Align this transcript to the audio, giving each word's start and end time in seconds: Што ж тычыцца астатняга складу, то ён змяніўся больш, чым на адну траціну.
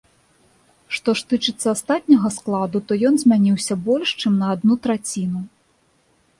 Што 0.99 1.13
ж 1.19 1.27
тычыцца 1.33 1.67
астатняга 1.75 2.33
складу, 2.39 2.77
то 2.89 2.99
ён 3.11 3.21
змяніўся 3.27 3.73
больш, 3.91 4.09
чым 4.25 4.33
на 4.43 4.47
адну 4.59 4.73
траціну. 4.87 5.47